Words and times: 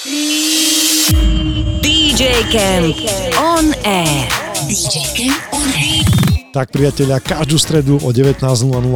DJ 0.00 0.16
Camp 2.48 2.96
on 3.36 3.68
air. 3.84 4.32
DJ 4.64 5.04
Camp 5.12 5.36
on 5.52 5.68
air. 5.76 6.00
Tak 6.56 6.72
priatelia, 6.72 7.20
každú 7.20 7.60
stredu 7.60 8.00
o 8.00 8.08
19.00 8.08 8.40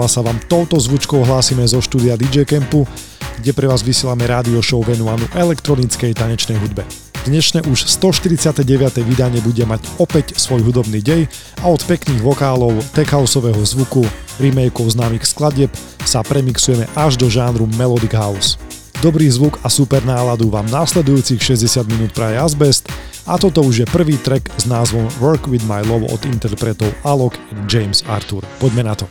sa 0.08 0.24
vám 0.24 0.40
touto 0.48 0.80
zvučkou 0.80 1.20
hlásime 1.28 1.68
zo 1.68 1.84
štúdia 1.84 2.16
DJ 2.16 2.48
Campu, 2.48 2.88
kde 3.36 3.52
pre 3.52 3.68
vás 3.68 3.84
vysielame 3.84 4.24
rádio 4.24 4.64
show 4.64 4.80
venovanú 4.80 5.28
elektronickej 5.36 6.16
tanečnej 6.16 6.56
hudbe. 6.56 6.88
Dnešné 7.28 7.68
už 7.68 7.84
149. 7.84 8.64
vydanie 9.04 9.44
bude 9.44 9.68
mať 9.68 9.84
opäť 10.00 10.40
svoj 10.40 10.64
hudobný 10.64 11.04
dej 11.04 11.28
a 11.60 11.68
od 11.68 11.84
pekných 11.84 12.24
vokálov, 12.24 12.80
tech 12.96 13.12
houseového 13.12 13.60
zvuku, 13.60 14.08
remakeov 14.40 14.96
známych 14.96 15.28
skladieb 15.28 15.68
sa 16.08 16.24
premixujeme 16.24 16.88
až 16.96 17.20
do 17.20 17.28
žánru 17.28 17.68
Melodic 17.76 18.16
House. 18.16 18.56
Dobrý 19.04 19.28
zvuk 19.28 19.60
a 19.60 19.68
super 19.68 20.00
náladu 20.00 20.48
vám 20.48 20.64
následujúcich 20.72 21.36
60 21.36 21.92
minút 21.92 22.16
praje 22.16 22.40
Asbest 22.40 22.88
a 23.28 23.36
toto 23.36 23.60
už 23.60 23.84
je 23.84 23.86
prvý 23.92 24.16
track 24.16 24.48
s 24.56 24.64
názvom 24.64 25.04
Work 25.20 25.44
With 25.44 25.60
My 25.68 25.84
Love 25.84 26.08
od 26.08 26.24
interpretov 26.24 26.88
Alok 27.04 27.36
James 27.68 28.00
Arthur. 28.08 28.48
Poďme 28.56 28.88
na 28.88 28.96
to. 28.96 29.04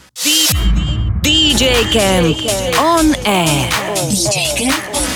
DJ 1.22 1.86
Camp 1.94 2.34
on 2.82 3.14
air. 3.30 3.70
DJ 4.10 4.50
Camp 4.58 4.82
on 4.98 5.06
air. 5.06 5.13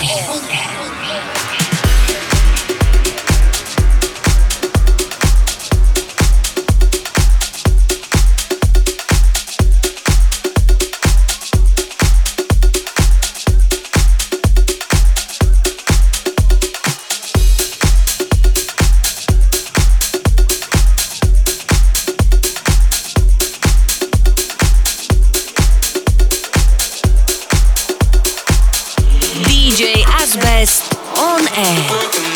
air. 31.57 32.26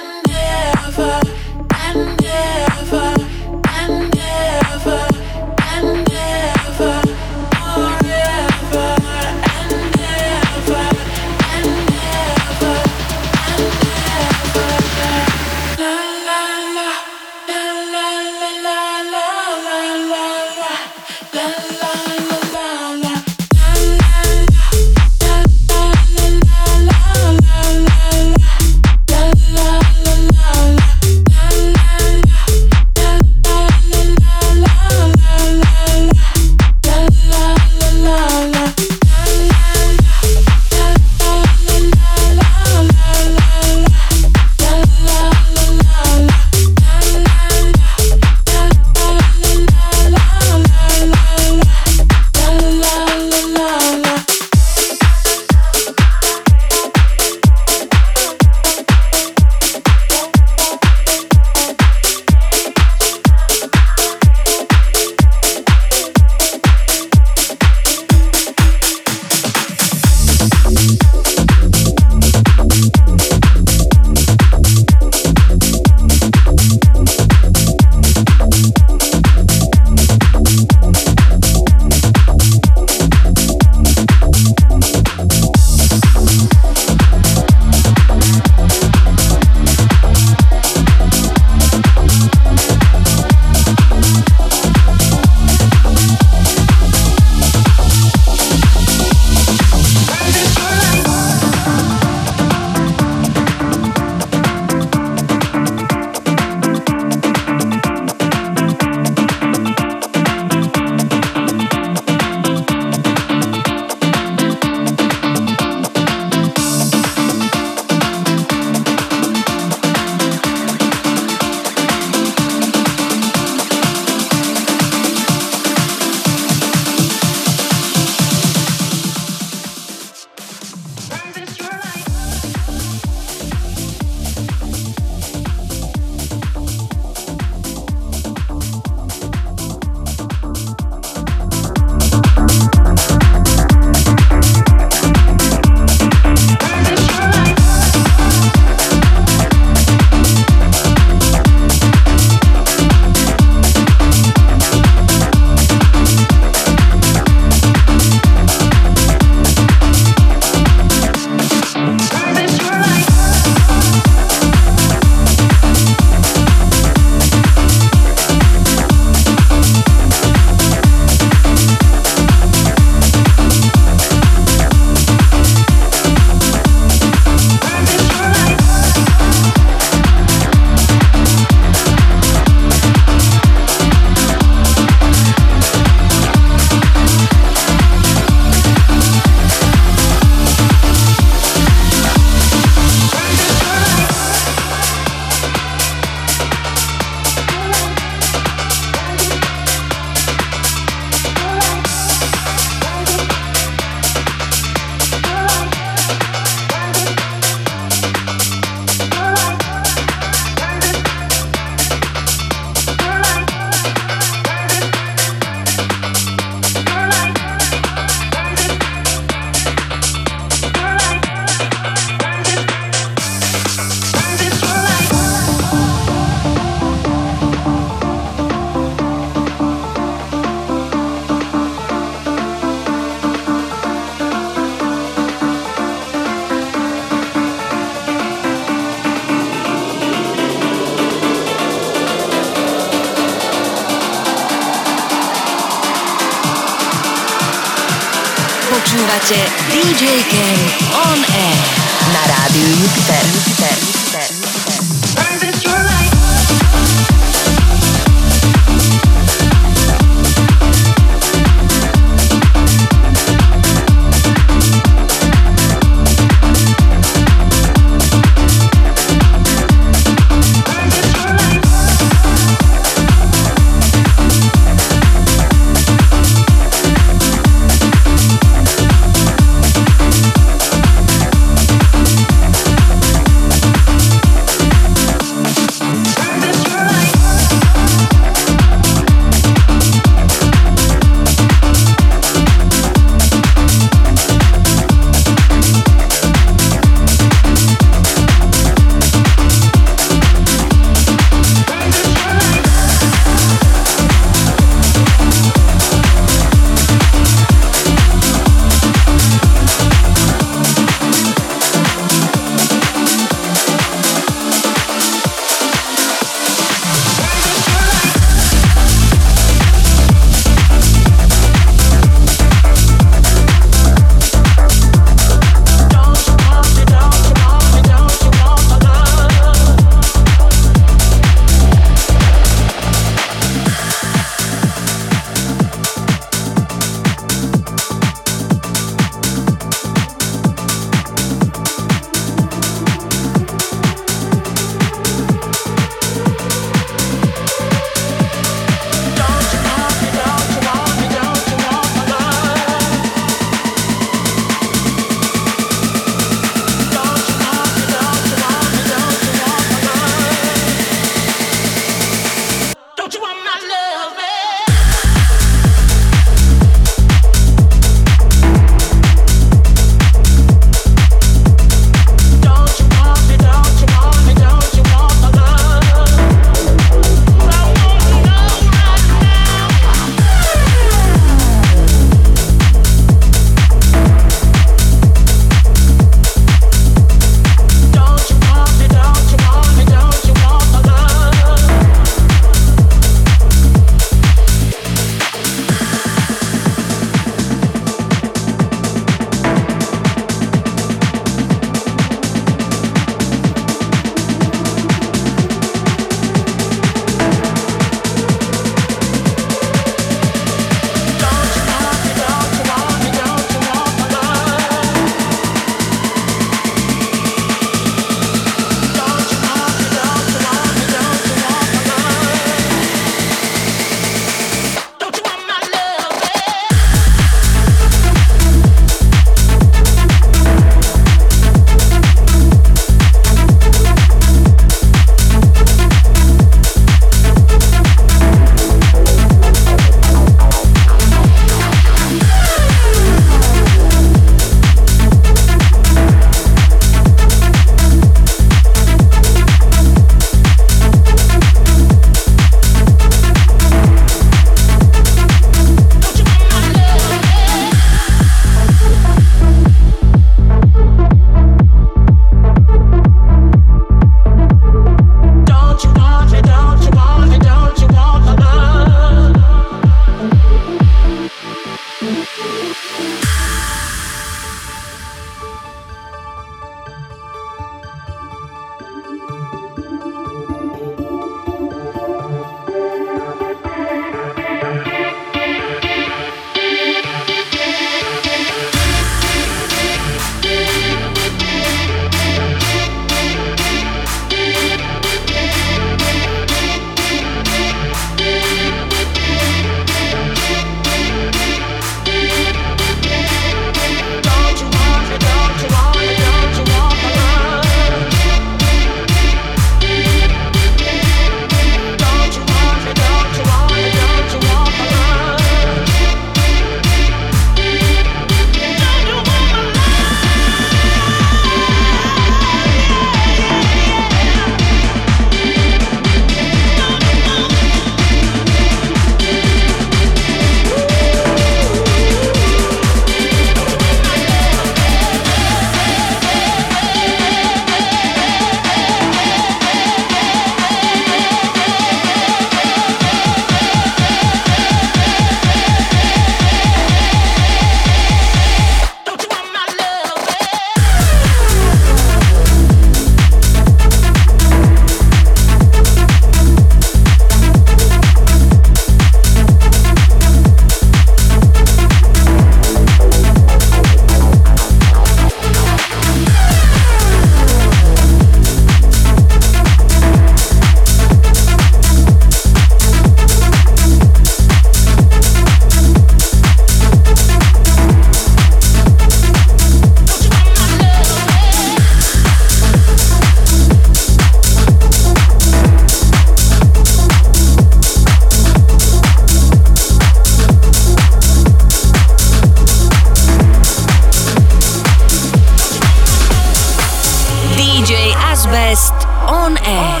On 599.40 599.56
air. 599.56 600.00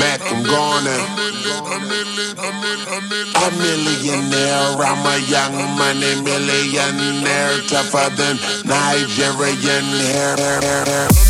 Mac, 0.00 0.20
I'm 0.24 0.42
gonna. 0.42 0.96
A 3.36 3.50
millionaire, 3.60 4.80
I'm 4.80 5.04
a 5.04 5.18
young 5.28 5.56
money 5.76 6.14
millionaire, 6.22 7.60
tougher 7.68 8.08
than 8.16 8.38
Nigerian 8.64 9.84
hair. 9.84 11.23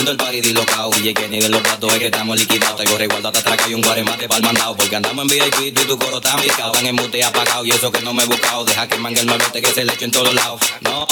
Siendo 0.00 0.12
el 0.12 0.16
party 0.16 0.40
dislocado. 0.40 0.90
Y 1.02 1.12
que 1.12 1.28
ni 1.28 1.40
de 1.40 1.48
los 1.48 1.60
platos 1.60 1.92
es 1.92 1.98
que 1.98 2.06
estamos 2.06 2.38
liquidados. 2.38 2.76
Te 2.76 2.84
corre 2.84 3.04
igual, 3.04 3.26
atrás 3.26 3.44
y 3.68 3.74
un 3.74 3.82
guaremate 3.82 4.28
para 4.28 4.38
el 4.38 4.44
mandado. 4.44 4.76
Porque 4.76 4.96
andamos 4.96 5.24
en 5.24 5.28
VIP 5.28 5.60
y 5.60 5.72
tu 5.72 5.98
coro 5.98 6.16
está 6.16 6.36
picado. 6.36 6.72
Están 6.72 6.86
en 6.86 6.94
mute 6.96 7.22
apagado 7.22 7.64
y 7.64 7.70
eso 7.70 7.92
que 7.92 8.00
no 8.00 8.14
me 8.14 8.22
he 8.22 8.26
buscado. 8.26 8.64
Deja 8.64 8.88
que 8.88 8.96
mangue 8.96 9.20
el 9.20 9.26
malote 9.26 9.60
que 9.60 9.72
se 9.72 9.84
le 9.84 9.92
eche 9.92 10.06
en 10.06 10.10
todos 10.10 10.34
lados. 10.34 10.60
No. 10.80 11.06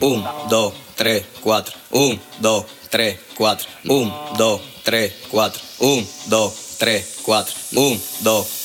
Un, 0.00 0.24
dos, 0.48 0.74
tres, 0.96 1.24
cuatro. 1.40 1.74
Un, 1.90 2.20
dos, 2.40 2.64
tres, 2.90 3.18
cuatro. 3.36 3.68
Un, 3.84 4.12
dos, 4.36 4.60
tres, 4.82 5.12
cuatro. 5.30 5.60
Un, 5.78 6.08
dos, 6.26 6.52
tres, 6.78 7.18
cuatro. 7.22 7.54
Un, 7.74 8.02
dos, 8.20 8.46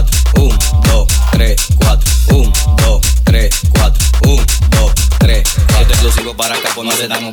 4, 0.00 0.06
1, 0.36 0.58
2, 0.82 1.06
3, 1.32 1.56
4, 1.80 1.98
1, 2.28 2.52
exclusivo 6.10 6.36
para 6.36 6.56
acá, 6.56 6.70
pues 6.74 6.86
no 6.86 6.96
se 6.96 7.06
damos. 7.06 7.30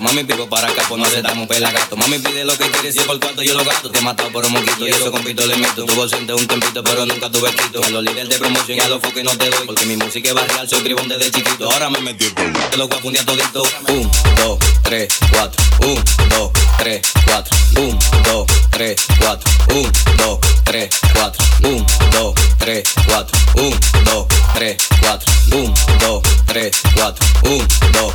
Mami 0.00 0.24
pico 0.24 0.48
para 0.48 0.68
acá, 0.68 0.82
pues 0.88 1.00
no 1.00 1.08
se 1.08 1.20
damos 1.20 1.46
pelagato. 1.46 1.96
Mami 1.96 2.18
pide 2.18 2.44
lo 2.44 2.56
que 2.56 2.70
quiere, 2.70 2.92
si 2.92 3.00
por 3.00 3.18
cuarto 3.20 3.42
yo 3.42 3.54
lo 3.54 3.64
gasto. 3.64 3.90
Te 3.90 3.98
he 3.98 4.02
matado 4.02 4.30
por 4.30 4.44
un 4.44 4.52
moquito 4.52 4.86
y 4.86 4.90
eso 4.90 5.10
compito 5.10 5.46
le 5.46 5.56
meto. 5.56 5.84
Tuvo 5.84 6.02
ausente 6.02 6.32
un 6.32 6.46
tempito, 6.46 6.82
pero 6.82 7.06
nunca 7.06 7.30
tuve 7.30 7.52
quito. 7.52 7.82
A 7.84 7.88
los 7.90 8.02
líderes 8.02 8.28
de 8.28 8.38
promoción 8.38 8.78
y 8.78 8.80
a 8.80 8.88
los 8.88 9.00
foques 9.00 9.24
no 9.24 9.36
te 9.36 9.50
doy. 9.50 9.66
Porque 9.66 9.84
mi 9.86 9.96
música 9.96 10.28
es 10.28 10.34
barrial, 10.34 10.68
soy 10.68 10.80
tribón 10.80 11.08
desde 11.08 11.30
chiquito. 11.30 11.70
Ahora 11.70 11.90
me 11.90 12.00
metí 12.00 12.26
Te 12.30 12.76
lo 12.76 12.88
voy 12.88 13.16
a 13.16 13.24
todito. 13.24 13.62
Un, 13.88 14.10
dos, 14.36 14.58
tres, 14.82 15.08
cuatro. 15.30 15.62
Un, 15.80 16.04
dos, 16.30 16.50
tres, 16.78 17.02
cuatro. 17.26 17.56
Un, 17.76 17.98
dos, 18.24 18.46
tres, 18.70 18.96
cuatro. 19.18 19.50
Un, 19.74 19.92
dos, 20.16 20.38
tres, 20.64 20.90
cuatro. 21.14 21.44
Un, 21.64 21.86
dos, 22.12 22.34
tres, 22.58 22.84
cuatro. 23.04 23.38
Un, 23.56 23.80
dos, 24.04 24.26
tres, 24.54 24.76
cuatro. 25.00 25.32
Un, 25.52 25.74
dos, 26.00 26.22
tres, 26.46 26.72
cuatro. 26.94 27.26
Un, 27.42 27.68
dos, 27.92 28.14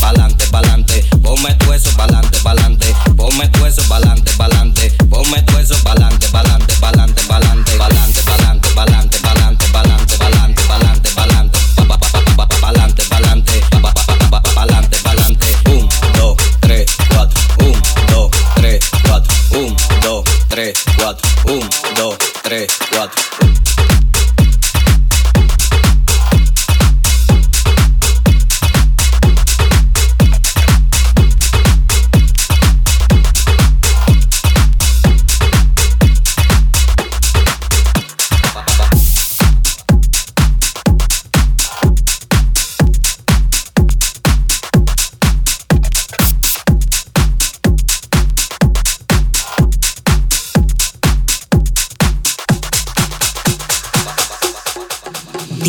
Pa'lante, 0.00 0.46
pa'lante. 0.50 1.04
Ponme 1.22 1.54
tu 1.56 1.72
eso 1.72 1.90
pa'lante, 1.96 2.38
pa'lante. 2.42 2.94
Ponme 3.16 3.48
tu 3.48 3.66
eso 3.66 3.82
pa'lante, 3.88 4.32
pa'lante. 4.38 4.90
Ponme 5.10 5.42
tu 5.42 5.58
eso 5.58 5.74
pa'lante, 5.84 6.26
pa'lante, 6.28 6.74
pa'lante, 6.80 7.22
pa'lante, 7.28 7.76
pa'lante, 7.76 8.22
pa'lante, 8.22 8.72
pa'lante, 8.74 9.18
pa'lante, 9.20 9.68
pa'lante, 9.68 9.68
pa'lante, 9.72 11.10
pa'lante, 11.12 11.12
pa'lante, 11.14 13.02
pa'lante, 13.04 13.04
pa'lante, 13.10 14.40
pa'lante, 14.54 14.96
pa'lante. 15.02 15.46
Un, 15.66 15.88
dos, 16.16 16.36
tres, 16.60 16.86
cuatro. 17.10 17.40
Un, 17.58 17.82
dos, 18.08 18.30
tres, 18.54 18.80
cuatro. 19.06 19.34
Un, 19.52 19.76
dos, 20.02 20.24
tres, 20.48 20.74
cuatro. 20.96 21.28
Un, 21.44 21.68
dos, 21.96 22.16
tres, 22.42 22.66
cuatro. 22.90 23.29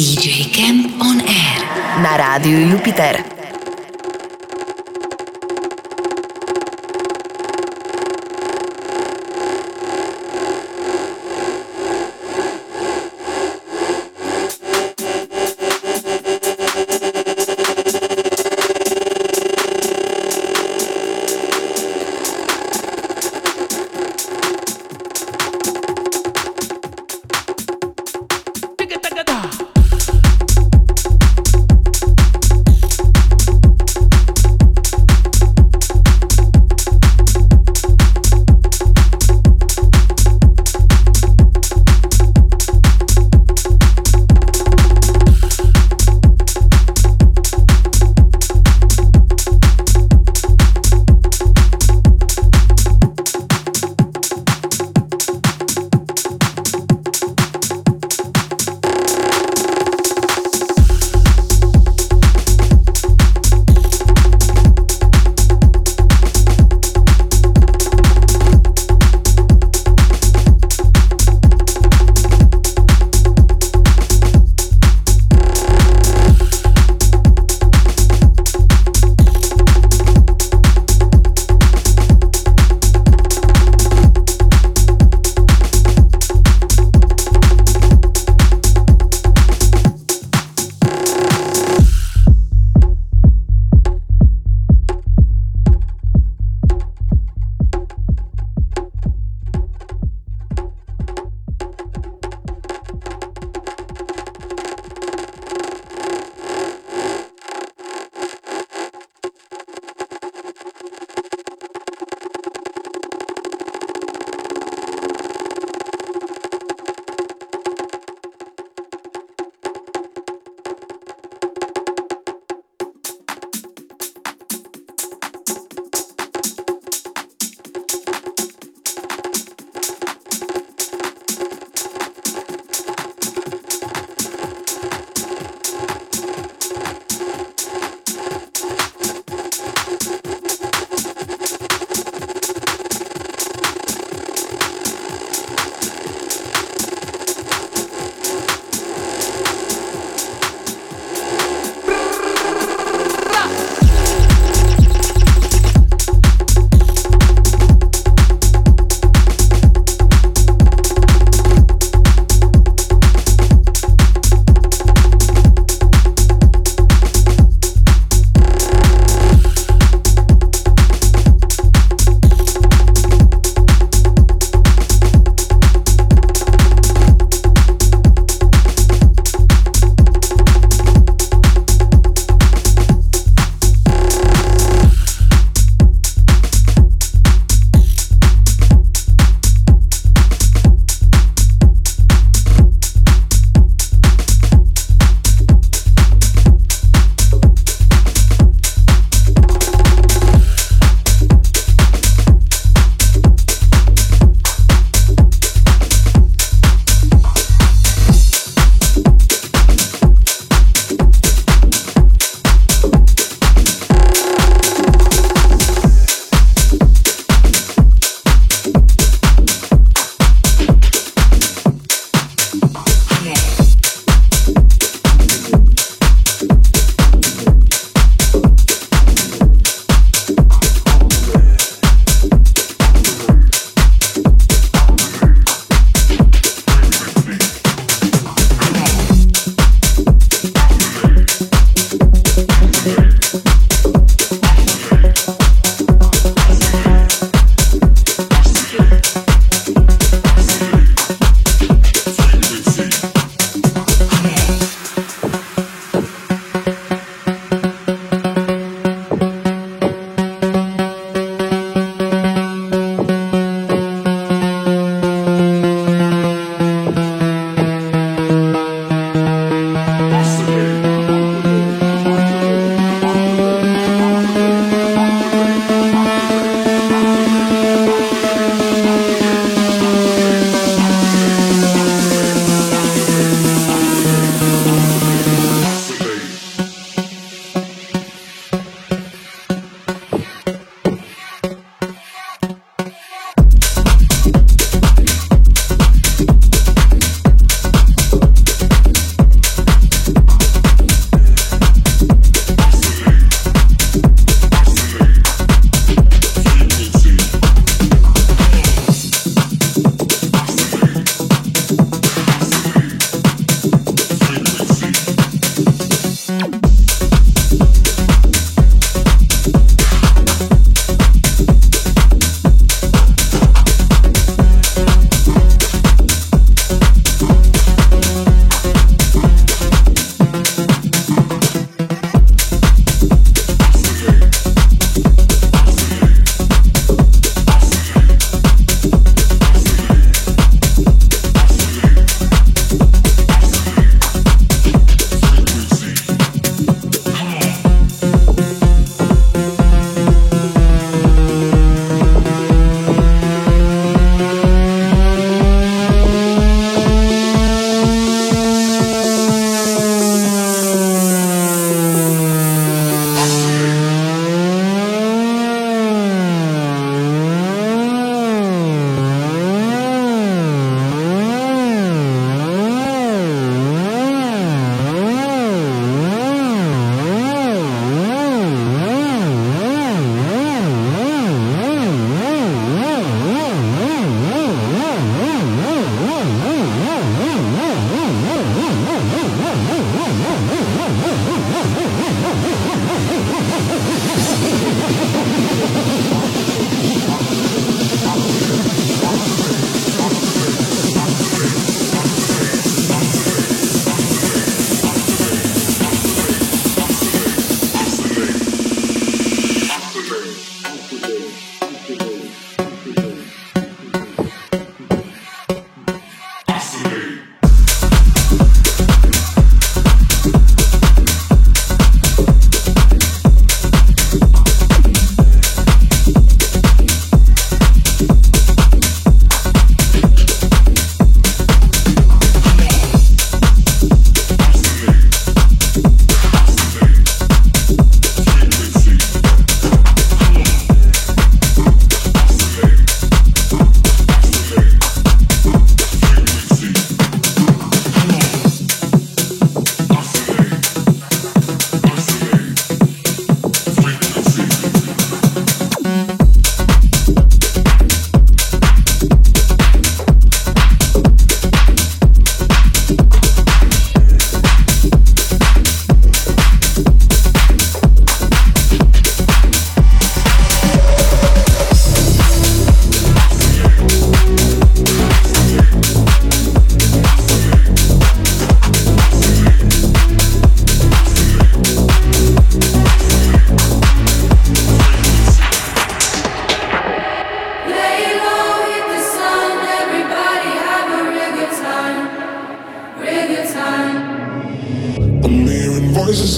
DJ 0.01 0.49
Camp 0.49 0.97
on 0.99 1.21
Air 1.29 1.61
na 2.01 2.17
rádiu 2.17 2.57
Jupiter. 2.71 3.40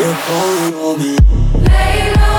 You're 0.00 0.14
calling 0.14 0.74
on 0.76 0.98
me. 0.98 1.16
Layla. 1.68 2.29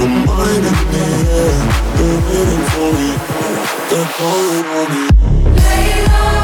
I'm 0.00 0.26
minding 0.26 0.78
me, 0.90 1.06
yeah 1.28 1.54
They're 1.96 2.20
waiting 2.26 2.64
for 2.72 2.90
me, 2.98 3.10
they're 3.90 4.10
calling 4.18 4.66
on. 4.74 4.86
me 4.92 5.04
Lay 5.62 5.88
low 6.06 6.43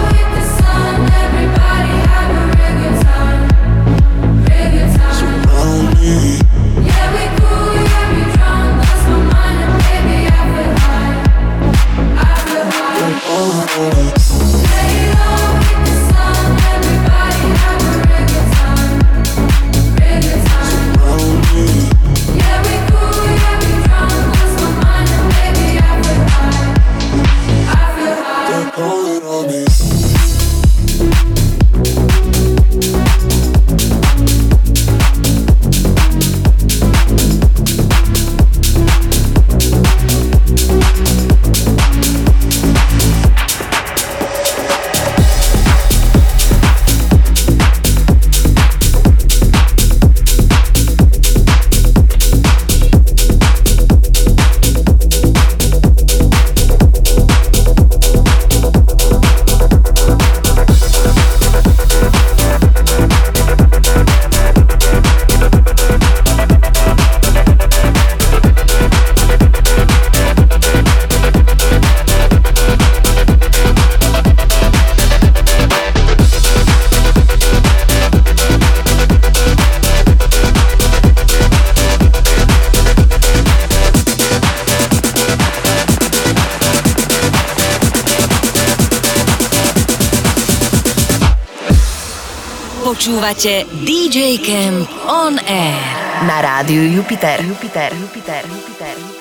c'è 93.41 93.65
DJ 93.71 94.39
Camp 94.43 94.87
On 95.07 95.41
Air. 95.47 96.25
Na 96.27 96.41
radio 96.41 96.83
Jupiter, 96.83 97.43
Jupiter, 97.43 97.95
Jupiter, 97.95 98.47
Jupiter. 98.47 98.95
Jupiter. 98.95 99.21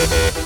Thank 0.00 0.40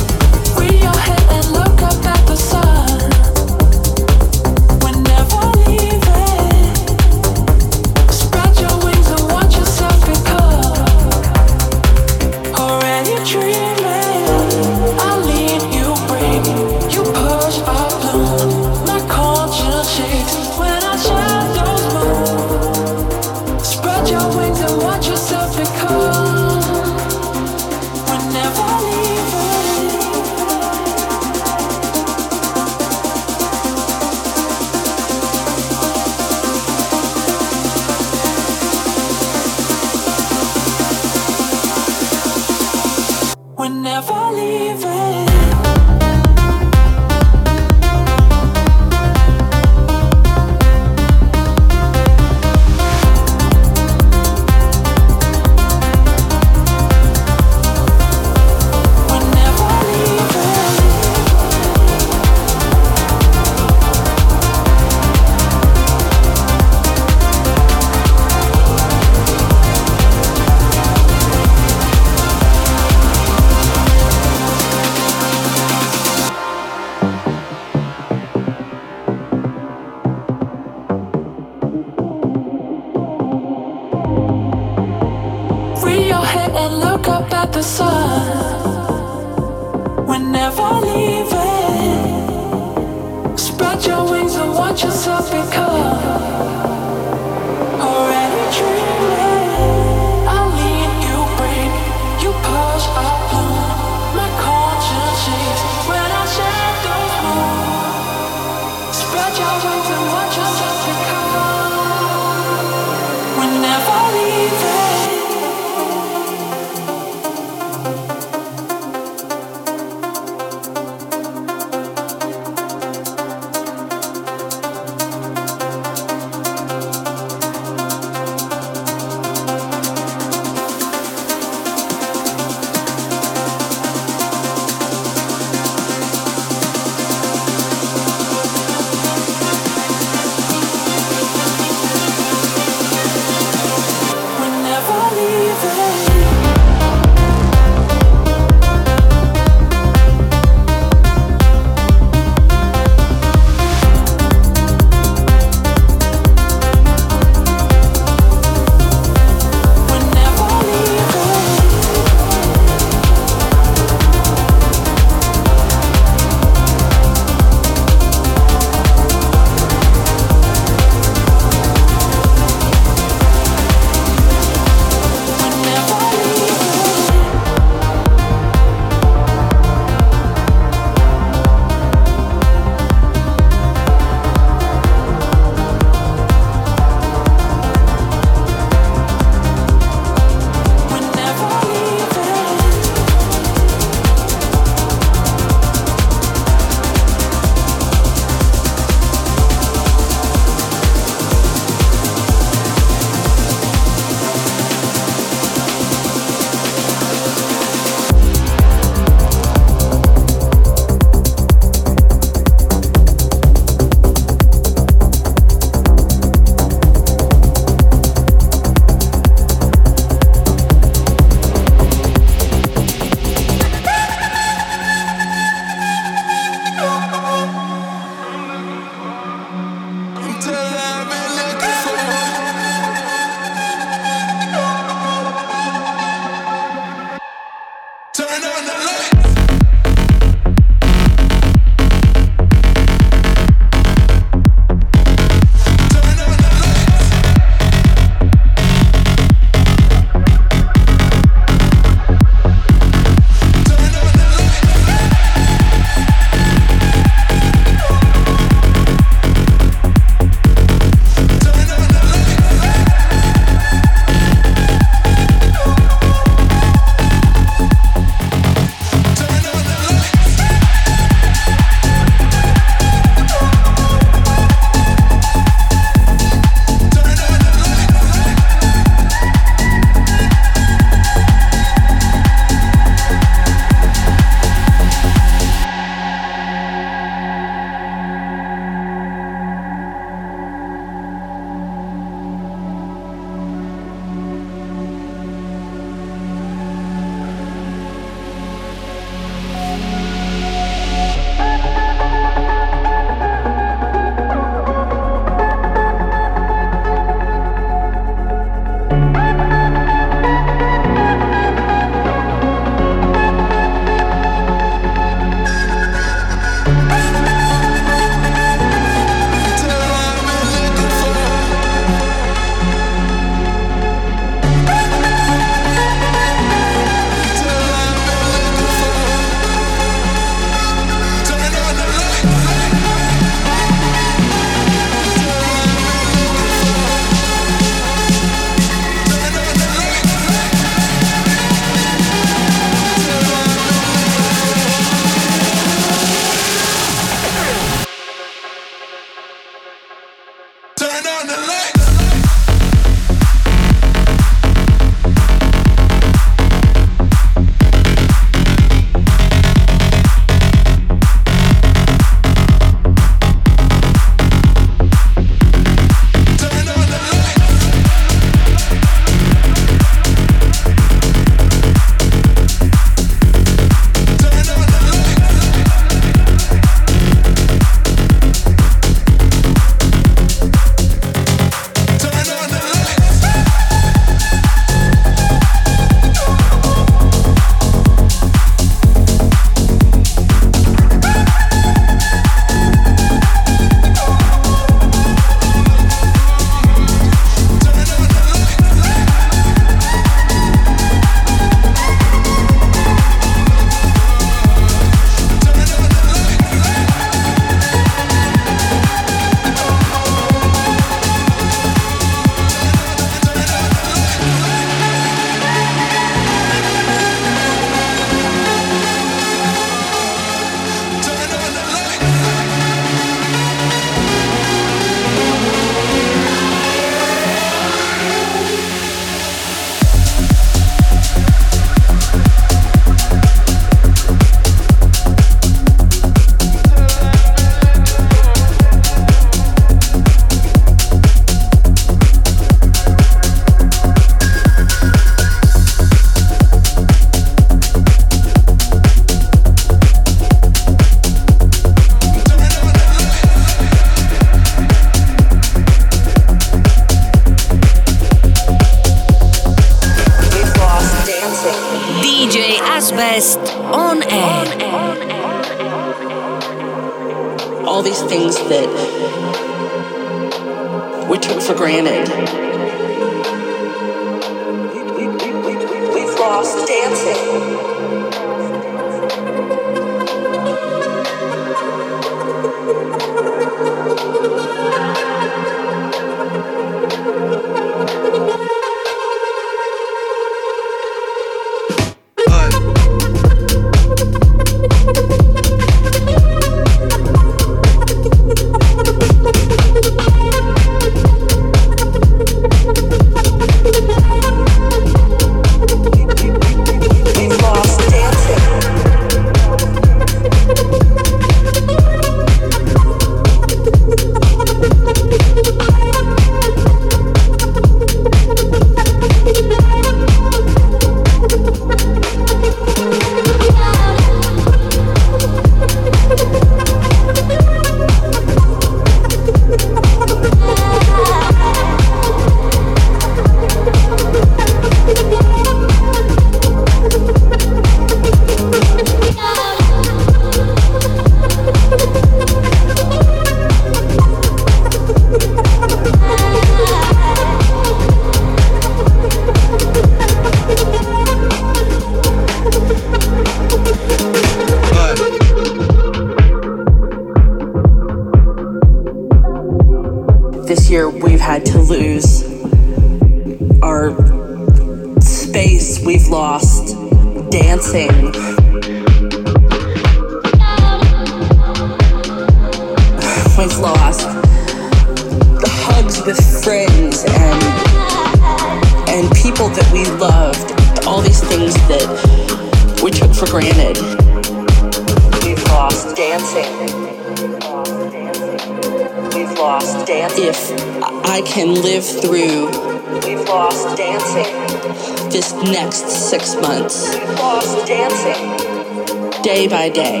by 599.54 599.68
day. 599.68 600.00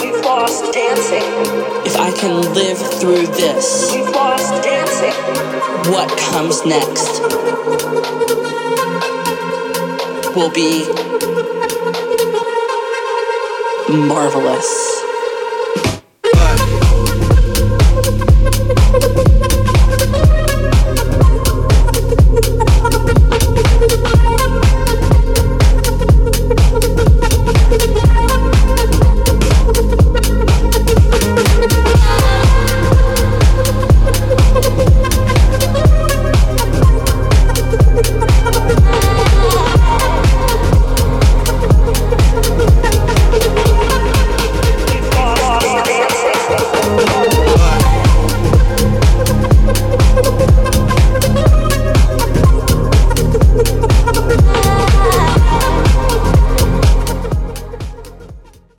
We've 0.00 0.24
lost 0.24 0.72
dancing. 0.72 1.24
If 1.84 1.96
I 1.96 2.12
can 2.16 2.54
live 2.54 2.78
through 3.00 3.26
this, 3.26 3.92
we've 3.92 4.08
lost 4.10 4.62
dancing. 4.62 5.12
What 5.92 6.08
comes 6.16 6.64
next 6.64 7.20
will 10.36 10.52
be 10.52 10.86
marvelous. 14.06 14.89